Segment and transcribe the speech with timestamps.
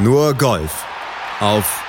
[0.00, 0.86] Nur Golf
[1.40, 1.84] auf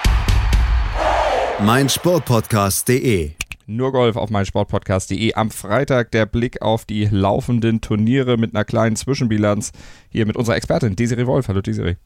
[1.64, 3.34] meinsportpodcast.de.
[3.68, 5.36] Nur Golf auf meinsportpodcast.de.
[5.36, 9.74] Am Freitag der Blick auf die laufenden Turniere mit einer kleinen Zwischenbilanz.
[10.10, 11.50] Hier mit unserer Expertin Desiree Wolf.
[11.50, 11.98] Hallo Desiree.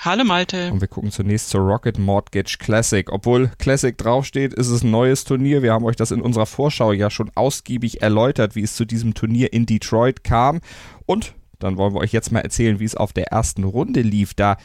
[0.00, 0.70] Hallo Malte.
[0.70, 3.10] Und wir gucken zunächst zur Rocket Mortgage Classic.
[3.10, 5.62] Obwohl Classic draufsteht, ist es ein neues Turnier.
[5.62, 9.14] Wir haben euch das in unserer Vorschau ja schon ausgiebig erläutert, wie es zu diesem
[9.14, 10.60] Turnier in Detroit kam.
[11.06, 14.34] Und dann wollen wir euch jetzt mal erzählen, wie es auf der ersten Runde lief.
[14.34, 14.58] Da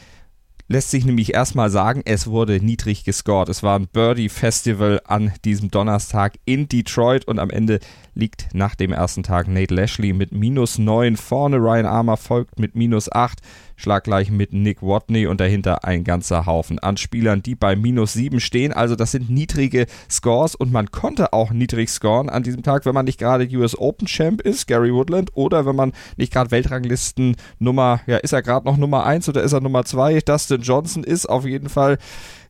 [0.68, 3.48] lässt sich nämlich erstmal sagen, es wurde niedrig gescored.
[3.48, 7.80] Es war ein Birdie-Festival an diesem Donnerstag in Detroit und am Ende
[8.14, 11.56] liegt nach dem ersten Tag Nate Lashley mit minus 9 vorne.
[11.58, 13.40] Ryan Armour folgt mit minus 8
[13.76, 18.40] schlaggleich mit Nick Watney und dahinter ein ganzer Haufen an Spielern, die bei minus 7
[18.40, 18.72] stehen.
[18.72, 22.94] Also das sind niedrige Scores und man konnte auch niedrig scoren an diesem Tag, wenn
[22.94, 27.36] man nicht gerade US Open Champ ist, Gary Woodland, oder wenn man nicht gerade Weltranglisten
[27.58, 30.20] Nummer, ja, ist er gerade noch Nummer 1 oder ist er Nummer 2?
[30.20, 31.98] Dustin Johnson ist auf jeden Fall,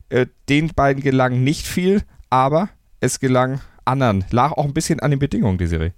[0.09, 4.25] äh, den beiden gelang nicht viel, aber es gelang anderen.
[4.31, 5.93] Lag auch ein bisschen an den Bedingungen, die Serie.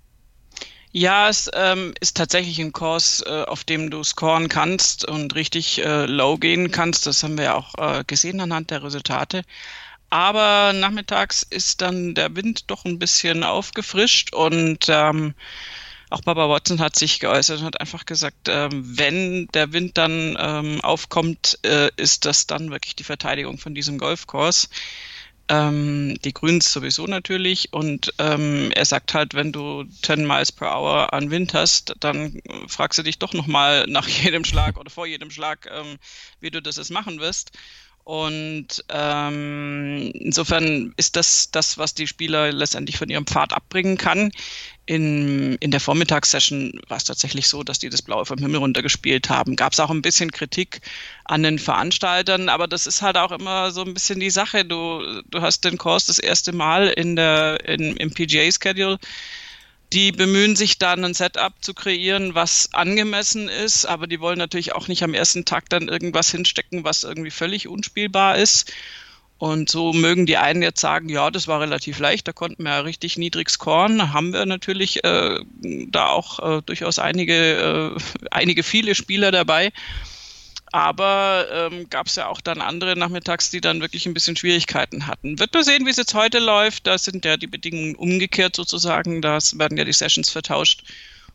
[0.91, 5.83] Ja, es ähm, ist tatsächlich ein Kurs, äh, auf dem du scoren kannst und richtig
[5.83, 7.05] äh, low gehen kannst.
[7.05, 9.43] Das haben wir ja auch äh, gesehen anhand der Resultate.
[10.09, 15.35] Aber nachmittags ist dann der Wind doch ein bisschen aufgefrischt und ähm,
[16.09, 20.37] auch Baba Watson hat sich geäußert und hat einfach gesagt, ähm, wenn der Wind dann
[20.39, 24.69] ähm, aufkommt, äh, ist das dann wirklich die Verteidigung von diesem Golfkurs
[25.49, 27.73] ähm, die Grüns sowieso natürlich.
[27.73, 32.41] Und ähm, er sagt halt, wenn du 10 Miles per Hour an Wind hast, dann
[32.67, 35.97] fragst du dich doch nochmal nach jedem Schlag oder vor jedem Schlag, ähm,
[36.39, 37.51] wie du das jetzt machen wirst.
[38.07, 44.31] Und ähm, insofern ist das das, was die Spieler letztendlich von ihrem Pfad abbringen kann.
[44.85, 49.29] In, in der Vormittagssession war es tatsächlich so, dass die das Blaue vom Himmel runtergespielt
[49.29, 49.57] haben.
[49.57, 50.79] Gab es auch ein bisschen Kritik
[51.25, 54.63] an den Veranstaltern, aber das ist halt auch immer so ein bisschen die Sache.
[54.63, 58.99] Du, du hast den Kurs das erste Mal in der, in, im PGA-Schedule
[59.93, 64.73] die bemühen sich dann ein Setup zu kreieren, was angemessen ist, aber die wollen natürlich
[64.75, 68.71] auch nicht am ersten Tag dann irgendwas hinstecken, was irgendwie völlig unspielbar ist.
[69.39, 72.71] Und so mögen die einen jetzt sagen, ja, das war relativ leicht, da konnten wir
[72.71, 74.11] ja richtig niedrig scoren.
[74.11, 79.71] Haben wir natürlich äh, da auch äh, durchaus einige, äh, einige viele Spieler dabei.
[80.77, 85.07] Aber ähm, gab es ja auch dann andere Nachmittags, die dann wirklich ein bisschen Schwierigkeiten
[85.07, 85.39] hatten.
[85.39, 86.85] Wird man sehen, wie es jetzt heute läuft.
[86.85, 89.23] Da sind ja die Bedingungen umgekehrt sozusagen.
[89.23, 90.83] Da werden ja die Sessions vertauscht.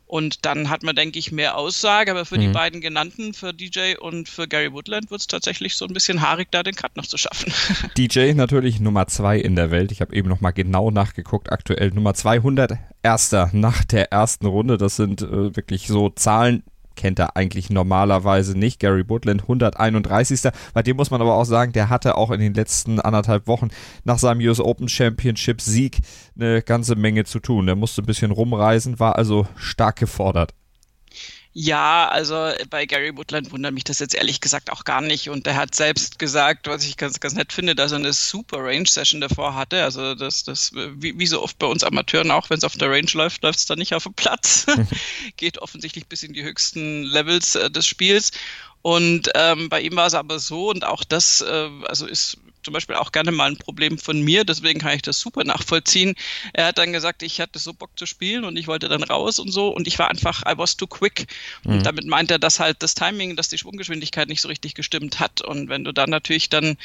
[0.05, 2.11] Und dann hat man, denke ich, mehr Aussage.
[2.11, 2.41] Aber für mhm.
[2.41, 6.21] die beiden genannten, für DJ und für Gary Woodland, wird es tatsächlich so ein bisschen
[6.21, 7.51] haarig, da den Cut noch zu schaffen.
[7.97, 9.91] DJ natürlich Nummer zwei in der Welt.
[9.91, 11.51] Ich habe eben noch mal genau nachgeguckt.
[11.51, 14.77] Aktuell Nummer 200 Erster nach der ersten Runde.
[14.77, 16.63] Das sind äh, wirklich so Zahlen,
[17.03, 18.79] kennt er eigentlich normalerweise nicht.
[18.79, 20.39] Gary Woodland 131.
[20.73, 23.67] Bei dem muss man aber auch sagen, der hatte auch in den letzten anderthalb Wochen
[24.05, 25.99] nach seinem US Open Championship Sieg
[26.39, 27.65] eine ganze Menge zu tun.
[27.65, 30.53] Der musste ein bisschen rumreisen, war also stark gefordert.
[31.55, 35.29] Ja, also bei Gary Woodland wundert mich das jetzt ehrlich gesagt auch gar nicht.
[35.29, 38.57] Und er hat selbst gesagt, was ich ganz, ganz nett finde, dass er eine super
[38.63, 39.83] Range-Session davor hatte.
[39.83, 42.89] Also das, das, wie, wie so oft bei uns Amateuren auch, wenn es auf der
[42.89, 44.65] Range läuft, läuft es dann nicht auf dem Platz.
[45.37, 48.31] Geht offensichtlich bis in die höchsten Levels äh, des Spiels.
[48.81, 52.73] Und ähm, bei ihm war es aber so, und auch das, äh, also ist zum
[52.73, 56.15] Beispiel auch gerne mal ein Problem von mir, deswegen kann ich das super nachvollziehen.
[56.53, 59.39] Er hat dann gesagt, ich hatte so Bock zu spielen und ich wollte dann raus
[59.39, 61.27] und so und ich war einfach, I was too quick.
[61.63, 61.83] Und mhm.
[61.83, 65.41] damit meint er, dass halt das Timing, dass die Schwunggeschwindigkeit nicht so richtig gestimmt hat.
[65.41, 66.77] Und wenn du dann natürlich dann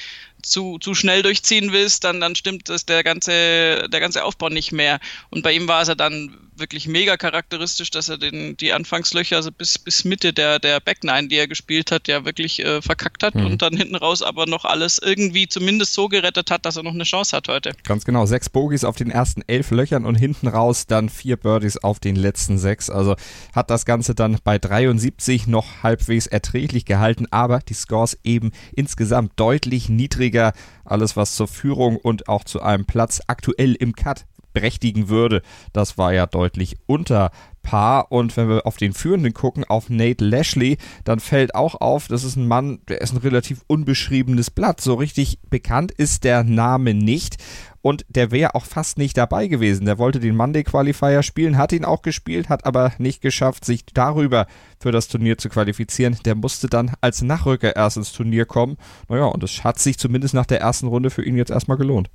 [0.42, 4.72] zu, zu schnell durchziehen willst, dann, dann stimmt das der ganze, der ganze Aufbau nicht
[4.72, 5.00] mehr.
[5.30, 9.36] Und bei ihm war es ja dann wirklich mega charakteristisch, dass er den, die Anfangslöcher,
[9.36, 13.22] also bis, bis Mitte der, der Backnine, die er gespielt hat, ja wirklich äh, verkackt
[13.22, 13.46] hat mhm.
[13.46, 16.94] und dann hinten raus aber noch alles irgendwie zumindest so gerettet hat, dass er noch
[16.94, 17.72] eine Chance hat heute.
[17.84, 18.26] Ganz genau.
[18.26, 22.16] Sechs Bogies auf den ersten elf Löchern und hinten raus dann vier Birdies auf den
[22.16, 22.90] letzten sechs.
[22.90, 23.16] Also
[23.52, 29.32] hat das Ganze dann bei 73 noch halbwegs erträglich gehalten, aber die Scores eben insgesamt
[29.36, 30.52] deutlich niedriger.
[30.84, 35.42] Alles, was zur Führung und auch zu einem Platz aktuell im Cut berechtigen würde,
[35.72, 37.30] das war ja deutlich unter
[37.68, 38.10] Paar.
[38.10, 42.24] Und wenn wir auf den Führenden gucken, auf Nate Lashley, dann fällt auch auf, das
[42.24, 44.80] ist ein Mann, der ist ein relativ unbeschriebenes Blatt.
[44.80, 47.36] So richtig bekannt ist der Name nicht
[47.82, 49.84] und der wäre auch fast nicht dabei gewesen.
[49.84, 53.84] Der wollte den Monday Qualifier spielen, hat ihn auch gespielt, hat aber nicht geschafft, sich
[53.84, 54.46] darüber
[54.80, 56.16] für das Turnier zu qualifizieren.
[56.24, 58.78] Der musste dann als Nachrücker erst ins Turnier kommen.
[59.10, 62.08] Naja, und es hat sich zumindest nach der ersten Runde für ihn jetzt erstmal gelohnt.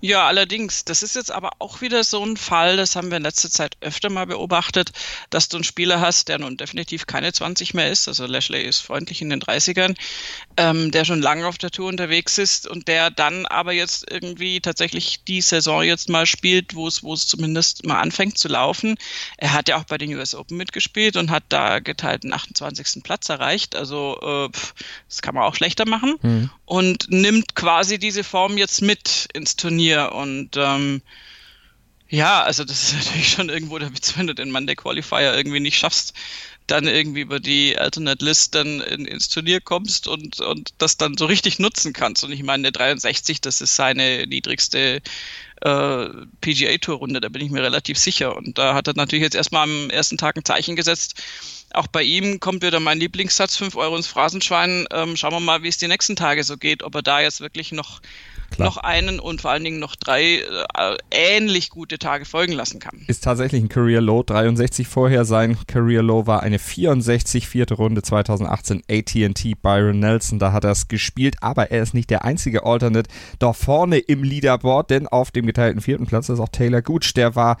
[0.00, 0.84] Ja, allerdings.
[0.84, 3.76] Das ist jetzt aber auch wieder so ein Fall, das haben wir in letzter Zeit
[3.80, 4.92] öfter mal beobachtet,
[5.30, 8.06] dass du einen Spieler hast, der nun definitiv keine 20 mehr ist.
[8.06, 9.96] Also Lashley ist freundlich in den 30ern,
[10.56, 14.60] ähm, der schon lange auf der Tour unterwegs ist und der dann aber jetzt irgendwie
[14.60, 18.96] tatsächlich die Saison jetzt mal spielt, wo es, wo es zumindest mal anfängt zu laufen.
[19.36, 23.02] Er hat ja auch bei den US Open mitgespielt und hat da geteilten 28.
[23.02, 23.74] Platz erreicht.
[23.74, 24.48] Also äh,
[25.08, 26.16] das kann man auch schlechter machen.
[26.22, 26.50] Mhm.
[26.66, 31.00] Und nimmt quasi diese Form jetzt mit ins Turnier und ähm,
[32.10, 35.60] ja, also das ist natürlich schon irgendwo der Witz, wenn du den Monday Qualifier irgendwie
[35.60, 36.14] nicht schaffst,
[36.66, 41.16] dann irgendwie über die Alternate List dann in, ins Turnier kommst und, und das dann
[41.16, 42.24] so richtig nutzen kannst.
[42.24, 45.00] Und ich meine, der 63, das ist seine niedrigste
[45.62, 46.08] äh,
[46.42, 48.36] PGA-Tour-Runde, da bin ich mir relativ sicher.
[48.36, 51.14] Und da hat er natürlich jetzt erstmal am ersten Tag ein Zeichen gesetzt.
[51.72, 54.86] Auch bei ihm kommt wieder mein Lieblingssatz, 5 Euro ins Phrasenschwein.
[54.90, 57.40] Ähm, schauen wir mal, wie es die nächsten Tage so geht, ob er da jetzt
[57.40, 58.02] wirklich noch
[58.50, 58.68] Klar.
[58.68, 63.04] noch einen und vor allen Dingen noch drei äh, ähnlich gute Tage folgen lassen kann.
[63.06, 65.24] Ist tatsächlich ein Career Low, 63 vorher.
[65.24, 70.38] Sein Career Low war eine 64, vierte Runde 2018 AT&T Byron Nelson.
[70.38, 74.22] Da hat er es gespielt, aber er ist nicht der einzige Alternate da vorne im
[74.22, 77.12] Leaderboard, denn auf dem geteilten vierten Platz ist auch Taylor Gooch.
[77.14, 77.58] Der war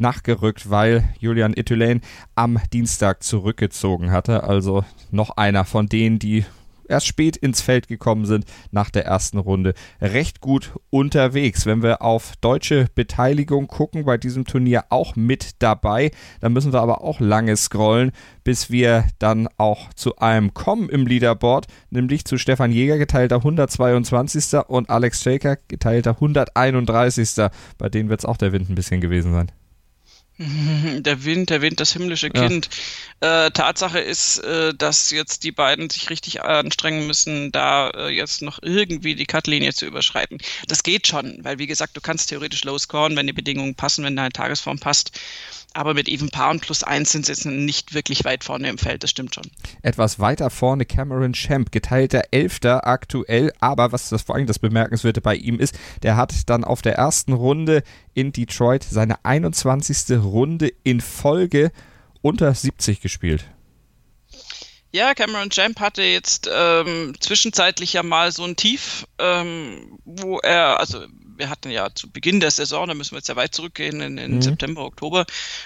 [0.00, 2.00] nachgerückt, weil Julian Itulain
[2.34, 4.44] am Dienstag zurückgezogen hatte.
[4.44, 6.44] Also noch einer von denen, die
[6.88, 11.66] erst spät ins Feld gekommen sind nach der ersten Runde, recht gut unterwegs.
[11.66, 16.80] Wenn wir auf deutsche Beteiligung gucken, bei diesem Turnier auch mit dabei, dann müssen wir
[16.80, 18.12] aber auch lange scrollen,
[18.44, 24.58] bis wir dann auch zu einem kommen im Leaderboard, nämlich zu Stefan Jäger geteilter 122.
[24.68, 27.50] und Alex Shaker geteilter 131.
[27.78, 29.50] Bei denen wird es auch der Wind ein bisschen gewesen sein.
[31.00, 32.68] Der Wind, der Wind, das himmlische Kind.
[33.20, 33.46] Ja.
[33.46, 38.42] Äh, Tatsache ist, äh, dass jetzt die beiden sich richtig anstrengen müssen, da äh, jetzt
[38.42, 40.38] noch irgendwie die Cutlinie zu überschreiten.
[40.68, 44.04] Das geht schon, weil wie gesagt, du kannst theoretisch low scoren, wenn die Bedingungen passen,
[44.04, 45.10] wenn deine Tagesform passt.
[45.74, 48.78] Aber mit Even Paar und plus eins sind sie jetzt nicht wirklich weit vorne im
[48.78, 49.44] Feld, das stimmt schon.
[49.82, 55.20] Etwas weiter vorne Cameron Champ, geteilter Elfter aktuell, aber was das vor allem das Bemerkenswerte
[55.20, 57.82] bei ihm ist, der hat dann auf der ersten Runde
[58.18, 60.18] in Detroit seine 21.
[60.18, 61.70] Runde in Folge
[62.20, 63.44] unter 70 gespielt.
[64.90, 70.80] Ja, Cameron Champ hatte jetzt ähm, zwischenzeitlich ja mal so ein Tief, ähm, wo er,
[70.80, 71.06] also
[71.38, 74.18] wir hatten ja zu Beginn der Saison, da müssen wir jetzt ja weit zurückgehen, in,
[74.18, 74.42] in mhm.
[74.42, 75.24] September, Oktober,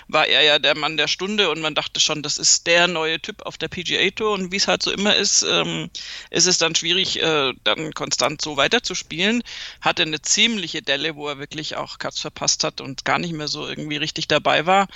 [0.08, 3.20] war er ja der Mann der Stunde und man dachte schon, das ist der neue
[3.20, 5.90] Typ auf der PGA Tour und wie es halt so immer ist, ähm,
[6.30, 9.42] ist es dann schwierig, äh, dann konstant so weiterzuspielen.
[9.80, 13.48] Hatte eine ziemliche Delle, wo er wirklich auch Cuts verpasst hat und gar nicht mehr
[13.48, 14.88] so irgendwie richtig dabei war.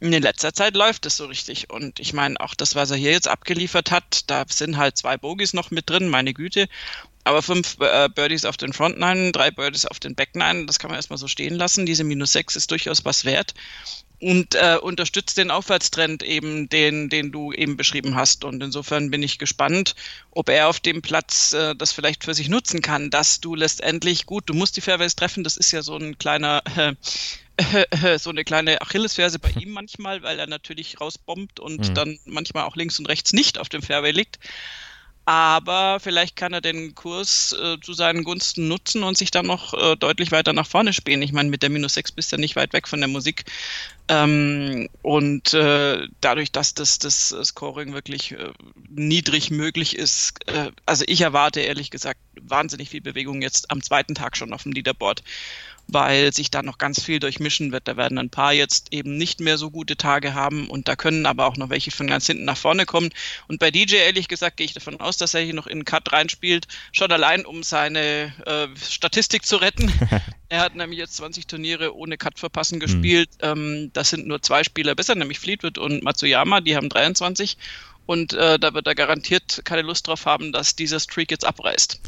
[0.00, 3.12] In letzter Zeit läuft es so richtig und ich meine auch das, was er hier
[3.12, 6.68] jetzt abgeliefert hat, da sind halt zwei Bogies noch mit drin, meine Güte
[7.24, 10.78] aber fünf äh, Birdies auf den Front Nine, drei Birdies auf den Back Nine, das
[10.78, 11.86] kann man erstmal so stehen lassen.
[11.86, 13.54] Diese minus sechs ist durchaus was wert
[14.22, 18.44] und äh, unterstützt den Aufwärtstrend eben, den, den du eben beschrieben hast.
[18.44, 19.96] Und insofern bin ich gespannt,
[20.30, 24.26] ob er auf dem Platz äh, das vielleicht für sich nutzen kann, dass du letztendlich
[24.26, 26.94] gut, du musst die Fairways treffen, das ist ja so ein kleiner äh,
[28.18, 31.94] so eine kleine Achillesferse bei ihm manchmal, weil er natürlich rausbombt und mhm.
[31.94, 34.38] dann manchmal auch links und rechts nicht auf dem Fairway liegt
[35.24, 39.72] aber vielleicht kann er den Kurs äh, zu seinen Gunsten nutzen und sich dann noch
[39.74, 41.22] äh, deutlich weiter nach vorne spielen.
[41.22, 43.44] Ich meine, mit der Minus 6 bist du ja nicht weit weg von der Musik.
[44.08, 48.52] Ähm, und äh, dadurch, dass das, das Scoring wirklich äh,
[48.88, 54.16] niedrig möglich ist, äh, also ich erwarte ehrlich gesagt wahnsinnig viel Bewegung jetzt am zweiten
[54.16, 55.22] Tag schon auf dem Leaderboard
[55.92, 57.88] weil sich da noch ganz viel durchmischen wird.
[57.88, 61.26] Da werden ein paar jetzt eben nicht mehr so gute Tage haben und da können
[61.26, 63.10] aber auch noch welche von ganz hinten nach vorne kommen.
[63.48, 65.84] Und bei DJ, ehrlich gesagt, gehe ich davon aus, dass er hier noch in den
[65.84, 69.92] Cut reinspielt, schon allein, um seine äh, Statistik zu retten.
[70.48, 73.30] er hat nämlich jetzt 20 Turniere ohne Cut verpassen gespielt.
[73.42, 73.48] Mhm.
[73.48, 77.56] Ähm, das sind nur zwei Spieler besser, nämlich Fleetwood und Matsuyama, die haben 23.
[78.06, 82.00] Und äh, da wird er garantiert keine Lust drauf haben, dass dieser Streak jetzt abreißt.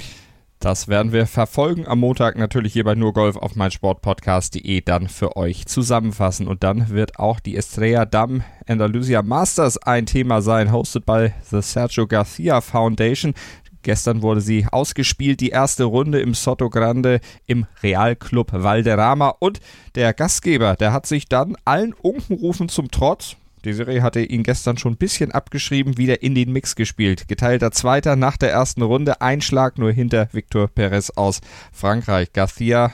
[0.65, 5.67] Das werden wir verfolgen am Montag natürlich hier bei nurgolf auf meinsportpodcast.de dann für euch
[5.67, 6.49] zusammenfassen.
[6.49, 11.61] Und dann wird auch die Estrella Damm Andalusia Masters ein Thema sein, hosted bei The
[11.61, 13.35] Sergio Garcia Foundation.
[13.83, 19.35] Gestern wurde sie ausgespielt, die erste Runde im Soto Grande im Real Club Valderrama.
[19.41, 19.61] Und
[19.97, 24.93] der Gastgeber, der hat sich dann allen Unkenrufen zum Trotz, Desiree hatte ihn gestern schon
[24.93, 27.27] ein bisschen abgeschrieben, wieder in den Mix gespielt.
[27.29, 31.41] Geteilter Zweiter nach der ersten Runde, Einschlag nur hinter Victor Perez aus
[31.73, 32.33] Frankreich.
[32.33, 32.93] Garcia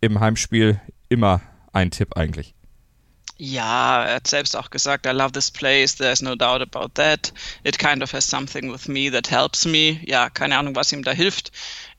[0.00, 2.54] im Heimspiel immer ein Tipp eigentlich.
[3.38, 7.32] Ja, er hat selbst auch gesagt, I love this place, there's no doubt about that.
[7.64, 9.98] It kind of has something with me that helps me.
[10.04, 11.50] Ja, keine Ahnung, was ihm da hilft.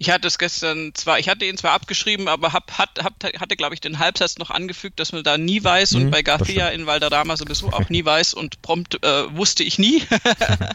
[0.04, 3.56] Ich hatte es gestern zwar, ich hatte ihn zwar abgeschrieben, aber hab, hat, hab, hatte,
[3.56, 6.68] glaube ich, den Halbsatz noch angefügt, dass man da nie weiß mhm, und bei Garcia
[6.68, 10.04] in Valderrama sowieso auch nie weiß und prompt äh, wusste ich nie.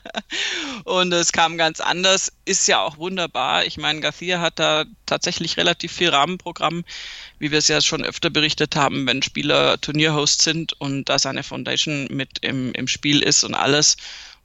[0.85, 2.33] und es kam ganz anders.
[2.47, 3.67] Ist ja auch wunderbar.
[3.67, 6.85] Ich meine, Garcia hat da tatsächlich relativ viel Rahmenprogramm
[7.39, 11.43] wie wir es ja schon öfter berichtet haben, wenn Spieler Turnierhosts sind und da seine
[11.43, 13.97] Foundation mit im, im Spiel ist und alles.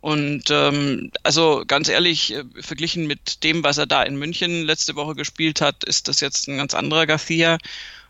[0.04, 4.98] Und ähm, also ganz ehrlich, äh, verglichen mit dem, was er da in München letzte
[4.98, 7.58] Woche gespielt hat, ist das jetzt ein ganz anderer Garcia.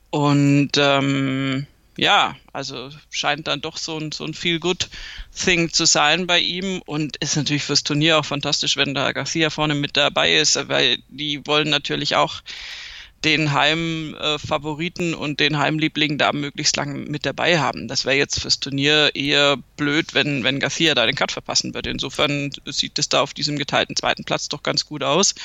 [0.10, 6.40] Und ähm, ja, also scheint dann doch so ein, so ein Feel-Good-Thing zu sein bei
[6.40, 10.68] ihm und ist natürlich fürs Turnier auch fantastisch, wenn da Garcia vorne mit dabei ist,
[10.70, 12.42] weil die wollen natürlich auch
[13.24, 17.88] den Heimfavoriten und den Heimliebling da möglichst lang mit dabei haben.
[17.88, 21.90] Das wäre jetzt fürs Turnier eher blöd, wenn, wenn Garcia da den Cut verpassen würde.
[21.90, 25.36] Insofern sieht es da auf diesem geteilten zweiten Platz doch ganz gut aus.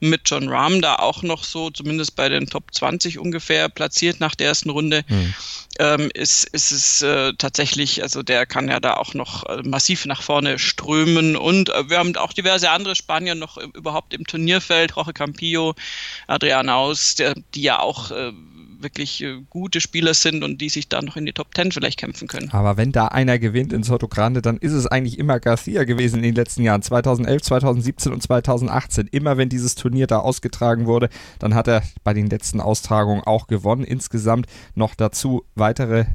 [0.00, 4.34] Mit John Rahm da auch noch so, zumindest bei den Top 20 ungefähr platziert nach
[4.34, 5.34] der ersten Runde, mhm.
[5.78, 10.06] ähm, ist, ist es äh, tatsächlich, also der kann ja da auch noch äh, massiv
[10.06, 14.96] nach vorne strömen und äh, wir haben auch diverse andere Spanier noch überhaupt im Turnierfeld,
[14.96, 15.74] Roche Campillo,
[16.26, 18.32] Adrian Aus, der die ja auch äh,
[18.80, 21.98] wirklich äh, gute Spieler sind und die sich da noch in die Top Ten vielleicht
[21.98, 22.50] kämpfen können.
[22.52, 26.16] Aber wenn da einer gewinnt in Soto Grande, dann ist es eigentlich immer Garcia gewesen
[26.16, 26.82] in den letzten Jahren.
[26.82, 29.08] 2011, 2017 und 2018.
[29.08, 31.08] Immer wenn dieses Turnier da ausgetragen wurde,
[31.38, 33.84] dann hat er bei den letzten Austragungen auch gewonnen.
[33.84, 36.06] Insgesamt noch dazu weitere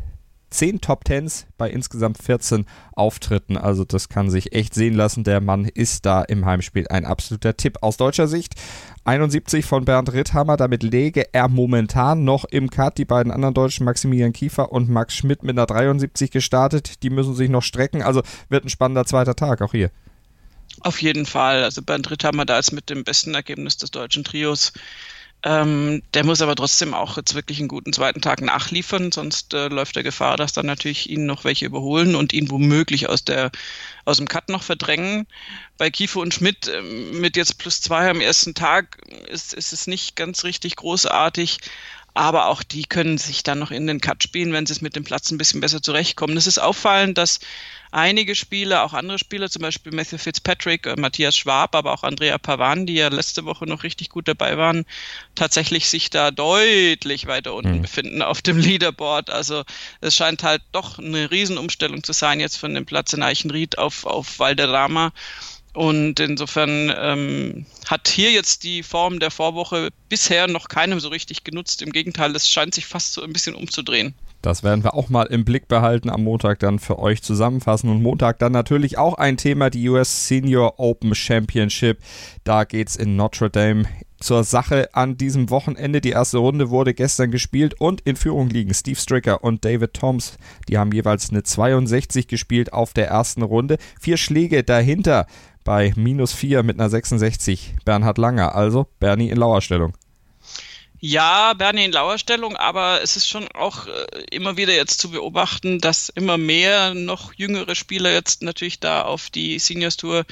[0.53, 3.57] 10 Top Tens bei insgesamt 14 Auftritten.
[3.57, 5.23] Also das kann sich echt sehen lassen.
[5.23, 8.53] Der Mann ist da im Heimspiel ein absoluter Tipp aus deutscher Sicht.
[9.03, 12.97] 71 von Bernd Ritthammer, damit lege er momentan noch im Cut.
[12.97, 17.03] Die beiden anderen Deutschen, Maximilian Kiefer und Max Schmidt mit einer 73 gestartet.
[17.03, 18.03] Die müssen sich noch strecken.
[18.03, 19.89] Also wird ein spannender zweiter Tag, auch hier.
[20.81, 21.63] Auf jeden Fall.
[21.63, 24.73] Also Bernd Ritthammer da ist mit dem besten Ergebnis des deutschen Trios
[25.45, 29.67] ähm, der muss aber trotzdem auch jetzt wirklich einen guten zweiten Tag nachliefern, sonst äh,
[29.67, 33.51] läuft der Gefahr, dass dann natürlich ihn noch welche überholen und ihn womöglich aus der
[34.05, 35.27] aus dem Cut noch verdrängen.
[35.77, 39.85] Bei Kiefer und Schmidt äh, mit jetzt plus zwei am ersten Tag ist, ist es
[39.85, 41.59] nicht ganz richtig großartig.
[42.13, 44.95] Aber auch die können sich dann noch in den Cut spielen, wenn sie es mit
[44.95, 46.37] dem Platz ein bisschen besser zurechtkommen.
[46.37, 47.39] Es ist auffallend, dass
[47.93, 52.37] einige Spieler, auch andere Spieler, zum Beispiel Matthew Fitzpatrick, äh, Matthias Schwab, aber auch Andrea
[52.37, 54.85] Pavan, die ja letzte Woche noch richtig gut dabei waren,
[55.35, 57.81] tatsächlich sich da deutlich weiter unten mhm.
[57.83, 59.29] befinden auf dem Leaderboard.
[59.29, 59.63] Also
[60.01, 64.05] es scheint halt doch eine Riesenumstellung zu sein jetzt von dem Platz in Eichenried auf,
[64.05, 65.13] auf Valderrama.
[65.73, 71.43] Und insofern ähm, hat hier jetzt die Form der Vorwoche bisher noch keinem so richtig
[71.43, 71.81] genutzt.
[71.81, 74.13] Im Gegenteil, es scheint sich fast so ein bisschen umzudrehen.
[74.43, 77.89] Das werden wir auch mal im Blick behalten, am Montag dann für euch zusammenfassen.
[77.89, 81.99] Und Montag dann natürlich auch ein Thema, die US Senior Open Championship.
[82.43, 83.85] Da geht es in Notre Dame
[84.19, 86.01] zur Sache an diesem Wochenende.
[86.01, 90.37] Die erste Runde wurde gestern gespielt und in Führung liegen Steve Stricker und David Toms.
[90.67, 93.77] Die haben jeweils eine 62 gespielt auf der ersten Runde.
[93.99, 95.25] Vier Schläge dahinter
[95.63, 98.55] bei minus 4 mit einer 66 Bernhard Langer.
[98.55, 99.93] Also Bernie in Lauerstellung.
[101.05, 105.79] Ja, Bernie in Lauerstellung, aber es ist schon auch äh, immer wieder jetzt zu beobachten,
[105.79, 110.25] dass immer mehr noch jüngere Spieler jetzt natürlich da auf die Seniors Tour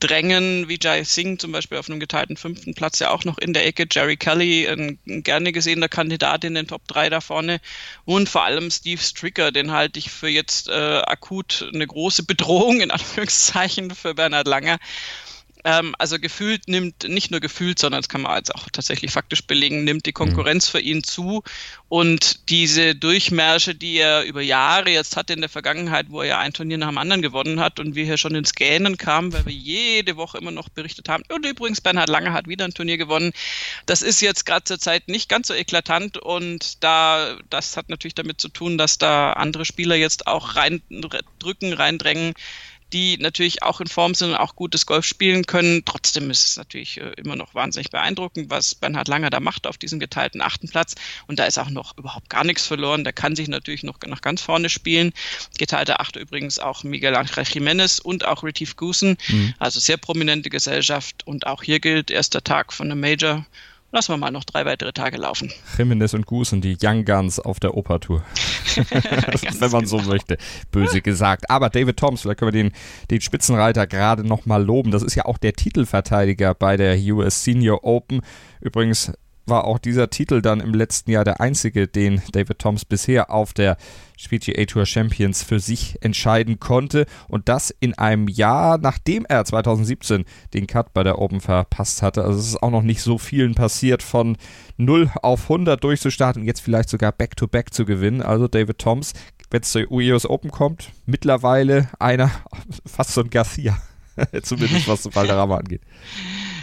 [0.00, 3.52] drängen, wie Jai Singh zum Beispiel auf einem geteilten fünften Platz ja auch noch in
[3.52, 7.60] der Ecke, Jerry Kelly, ein, ein gerne gesehener Kandidat in den Top 3 da vorne
[8.04, 12.80] und vor allem Steve Stricker, den halte ich für jetzt äh, akut eine große Bedrohung
[12.80, 14.78] in Anführungszeichen für Bernhard Langer.
[15.64, 19.46] Ähm, also gefühlt nimmt, nicht nur gefühlt, sondern das kann man jetzt auch tatsächlich faktisch
[19.46, 20.70] belegen, nimmt die Konkurrenz mhm.
[20.70, 21.42] für ihn zu.
[21.88, 26.38] Und diese Durchmärsche, die er über Jahre jetzt hatte in der Vergangenheit, wo er ja
[26.38, 29.46] ein Turnier nach dem anderen gewonnen hat und wir hier schon ins Gähnen kamen, weil
[29.46, 31.24] wir jede Woche immer noch berichtet haben.
[31.28, 33.32] Und übrigens, Bernhard Lange hat wieder ein Turnier gewonnen.
[33.86, 38.14] Das ist jetzt gerade zur Zeit nicht ganz so eklatant und da, das hat natürlich
[38.14, 42.34] damit zu tun, dass da andere Spieler jetzt auch reindrücken, reindrängen
[42.92, 45.84] die natürlich auch in Form sind und auch gutes Golf spielen können.
[45.84, 49.78] Trotzdem ist es natürlich äh, immer noch wahnsinnig beeindruckend, was Bernhard Langer da macht auf
[49.78, 50.94] diesem geteilten achten Platz.
[51.26, 53.04] Und da ist auch noch überhaupt gar nichts verloren.
[53.04, 55.12] Der kann sich natürlich noch nach ganz vorne spielen.
[55.58, 59.16] Geteilte Achte übrigens auch Miguel Ángel Jiménez und auch Retief Goosen.
[59.28, 59.54] Mhm.
[59.58, 61.26] Also sehr prominente Gesellschaft.
[61.26, 63.44] Und auch hier gilt erster Tag von einem Major
[63.90, 65.50] Lassen wir mal noch drei weitere Tage laufen.
[65.78, 68.22] Jimenez und Gusen, die Young Guns auf der Opertour.
[69.60, 70.36] Wenn man so möchte.
[70.70, 71.48] Böse gesagt.
[71.48, 72.72] Aber David Toms, vielleicht können wir den,
[73.10, 74.90] den Spitzenreiter gerade nochmal loben.
[74.90, 78.20] Das ist ja auch der Titelverteidiger bei der US Senior Open.
[78.60, 79.12] Übrigens
[79.48, 83.52] war auch dieser Titel dann im letzten Jahr der einzige, den David Toms bisher auf
[83.52, 83.76] der
[84.28, 87.06] PGA Tour Champions für sich entscheiden konnte.
[87.28, 90.24] Und das in einem Jahr, nachdem er 2017
[90.54, 92.24] den Cut bei der Open verpasst hatte.
[92.24, 94.36] Also es ist auch noch nicht so vielen passiert, von
[94.76, 98.22] 0 auf 100 durchzustarten und jetzt vielleicht sogar Back-to-Back -back zu gewinnen.
[98.22, 99.12] Also David Toms,
[99.50, 102.30] wenn es zur US Open kommt, mittlerweile einer,
[102.86, 103.78] fast so ein Garcia.
[104.42, 105.82] Zumindest was Valderrama angeht.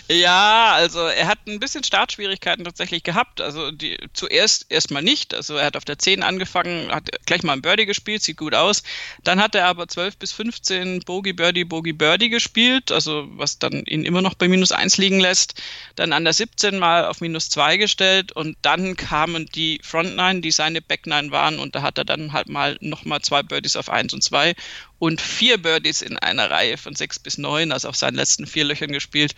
[0.07, 3.41] Ja, also er hat ein bisschen Startschwierigkeiten tatsächlich gehabt.
[3.41, 5.33] Also die, zuerst erstmal nicht.
[5.33, 8.53] Also er hat auf der 10 angefangen, hat gleich mal ein Birdie gespielt, sieht gut
[8.53, 8.83] aus.
[9.23, 13.83] Dann hat er aber 12 bis 15 Bogey, Birdie, Bogey, Birdie gespielt, also was dann
[13.85, 15.59] ihn immer noch bei minus 1 liegen lässt.
[15.95, 20.43] Dann an der 17 mal auf minus 2 gestellt und dann kamen die Front 9,
[20.43, 23.75] die seine Back 9 waren und da hat er dann halt mal nochmal zwei Birdies
[23.75, 24.53] auf 1 und 2
[24.99, 28.63] und vier Birdies in einer Reihe von 6 bis 9, also auf seinen letzten vier
[28.63, 29.35] Löchern gespielt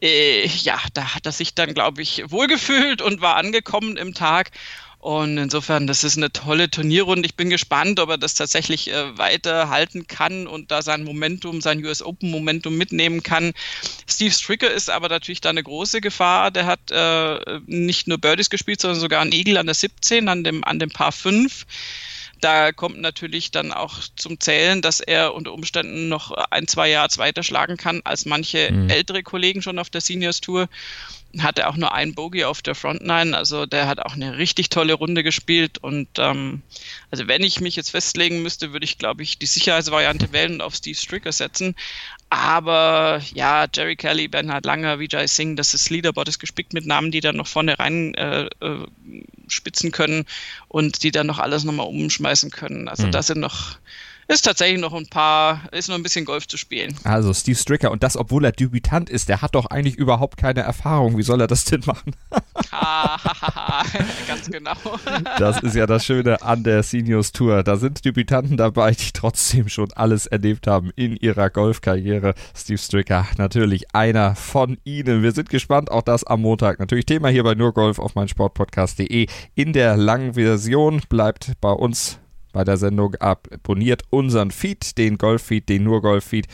[0.00, 4.50] äh, ja, da hat er sich dann, glaube ich, wohlgefühlt und war angekommen im Tag.
[5.00, 7.26] Und insofern, das ist eine tolle Turnierrunde.
[7.26, 11.60] Ich bin gespannt, ob er das tatsächlich äh, weiter halten kann und da sein Momentum,
[11.60, 13.52] sein US Open Momentum mitnehmen kann.
[14.08, 16.50] Steve Stricker ist aber natürlich da eine große Gefahr.
[16.50, 20.42] Der hat äh, nicht nur Birdies gespielt, sondern sogar einen Eagle an der 17, an
[20.42, 21.64] dem, an dem Paar 5
[22.40, 27.08] da kommt natürlich dann auch zum Zählen, dass er unter Umständen noch ein, zwei Jahre
[27.16, 28.90] weiter schlagen kann als manche mhm.
[28.90, 30.68] ältere Kollegen schon auf der Seniors Tour
[31.38, 34.94] hatte auch nur ein Bogey auf der Frontline, also der hat auch eine richtig tolle
[34.94, 36.62] Runde gespielt und ähm,
[37.10, 40.62] also wenn ich mich jetzt festlegen müsste, würde ich glaube ich die Sicherheitsvariante wählen und
[40.62, 41.76] auf Steve Stricker setzen,
[42.30, 47.10] aber ja, Jerry Kelly, Bernhard Langer, Vijay Singh, das ist Leaderboard ist gespickt mit Namen,
[47.10, 48.86] die dann noch vorne rein äh, äh,
[49.50, 50.24] spitzen können
[50.68, 52.88] und die dann noch alles nochmal umschmeißen können.
[52.88, 53.12] Also mhm.
[53.12, 53.78] da sind noch
[54.28, 56.94] ist tatsächlich noch ein paar, ist noch ein bisschen Golf zu spielen.
[57.02, 60.60] Also Steve Stricker und das, obwohl er Debütant ist, der hat doch eigentlich überhaupt keine
[60.60, 61.16] Erfahrung.
[61.16, 62.14] Wie soll er das denn machen?
[64.28, 64.74] Ganz genau.
[65.38, 67.62] das ist ja das Schöne an der Seniors Tour.
[67.62, 72.34] Da sind Debütanten dabei, die trotzdem schon alles erlebt haben in ihrer Golfkarriere.
[72.54, 75.22] Steve Stricker, natürlich einer von ihnen.
[75.22, 76.80] Wir sind gespannt, auch das am Montag.
[76.80, 79.26] Natürlich Thema hier bei nur Golf auf meinsportpodcast.de.
[79.54, 82.18] In der langen Version bleibt bei uns
[82.52, 86.46] bei der Sendung abonniert unseren Feed, den Golf-Feed, den nur Golf-Feed.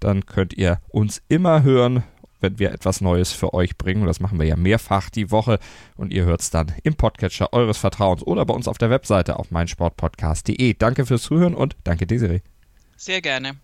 [0.00, 2.02] Dann könnt ihr uns immer hören,
[2.40, 4.02] wenn wir etwas Neues für euch bringen.
[4.02, 5.58] Und das machen wir ja mehrfach die Woche.
[5.96, 9.38] Und ihr hört es dann im Podcatcher eures Vertrauens oder bei uns auf der Webseite
[9.38, 10.74] auf meinsportpodcast.de.
[10.74, 12.40] Danke fürs Zuhören und danke Desiree.
[12.96, 13.56] Sehr gerne.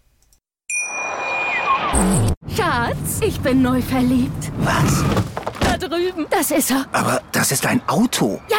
[2.54, 4.52] Schatz, ich bin neu verliebt.
[4.58, 5.04] Was?
[5.60, 6.26] Da drüben.
[6.30, 6.86] Das ist er.
[6.92, 8.40] Aber das ist ein Auto.
[8.48, 8.58] Ja,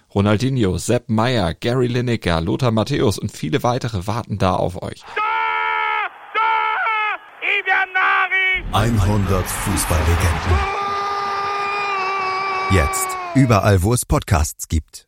[0.13, 5.03] Ronaldinho, Sepp Meyer, Gary Lineker, Lothar Matthäus und viele weitere warten da auf euch.
[8.73, 10.81] 100 Fußballlegenden.
[12.71, 15.07] Jetzt überall, wo es Podcasts gibt.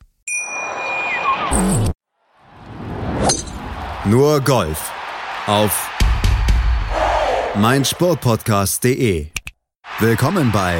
[4.05, 4.91] Nur Golf
[5.47, 5.89] auf
[7.55, 9.27] meinsportpodcast.de.
[9.99, 10.79] Willkommen bei